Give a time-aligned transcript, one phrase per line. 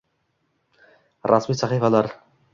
[1.33, 2.19] rasmiy sahifalari 👇